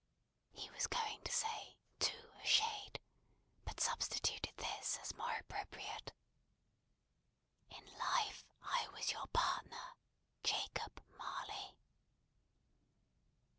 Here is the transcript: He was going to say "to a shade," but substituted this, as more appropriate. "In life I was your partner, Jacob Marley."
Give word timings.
He 0.51 0.67
was 0.71 0.87
going 0.87 1.21
to 1.23 1.31
say 1.31 1.77
"to 1.99 2.17
a 2.31 2.43
shade," 2.43 2.99
but 3.65 3.79
substituted 3.79 4.51
this, 4.57 4.97
as 4.97 5.13
more 5.13 5.35
appropriate. 5.39 6.11
"In 7.69 7.85
life 7.99 8.43
I 8.63 8.87
was 8.87 9.11
your 9.11 9.27
partner, 9.27 9.93
Jacob 10.43 11.03
Marley." 11.15 11.75